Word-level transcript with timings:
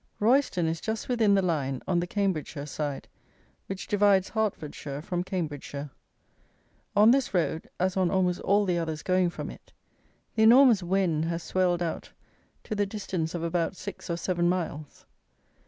Royston 0.19 0.65
is 0.65 0.81
just 0.81 1.07
within 1.07 1.35
the 1.35 1.43
line 1.43 1.79
(on 1.87 1.99
the 1.99 2.07
Cambridgeshire 2.07 2.65
side), 2.65 3.07
which 3.67 3.85
divides 3.87 4.29
Hertfordshire 4.29 4.99
from 4.99 5.23
Cambridgeshire. 5.23 5.91
On 6.95 7.11
this 7.11 7.35
road, 7.35 7.69
as 7.79 7.95
on 7.95 8.09
almost 8.09 8.39
all 8.41 8.65
the 8.65 8.79
others 8.79 9.03
going 9.03 9.29
from 9.29 9.51
it, 9.51 9.73
the 10.33 10.41
enormous 10.41 10.81
Wen 10.81 11.21
has 11.29 11.43
swelled 11.43 11.83
out 11.83 12.13
to 12.63 12.73
the 12.73 12.87
distance 12.87 13.35
of 13.35 13.43
about 13.43 13.75
six 13.75 14.09
or 14.09 14.17
seven 14.17 14.49
miles. 14.49 15.05